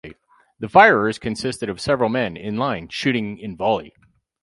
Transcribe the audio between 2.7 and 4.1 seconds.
shooting in volley.